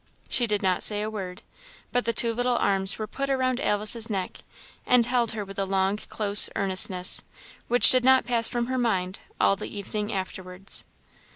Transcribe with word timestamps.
She 0.29 0.47
did 0.47 0.63
not 0.63 0.81
say 0.81 1.03
a 1.03 1.11
word, 1.11 1.43
but 1.91 2.05
the 2.05 2.11
two 2.11 2.33
little 2.33 2.57
arms 2.57 2.97
were 2.97 3.05
put 3.05 3.29
around 3.29 3.59
Alice's 3.59 4.09
neck, 4.09 4.37
and 4.83 5.05
held 5.05 5.33
her 5.33 5.45
with 5.45 5.59
a 5.59 5.65
long, 5.65 5.97
close 5.97 6.49
earnestness, 6.55 7.21
which 7.67 7.91
did 7.91 8.03
not 8.03 8.25
pass 8.25 8.47
from 8.47 8.65
her 8.65 8.79
mind 8.79 9.19
all 9.39 9.55
the 9.55 9.67
evening 9.77 10.11
afterwards. 10.11 10.85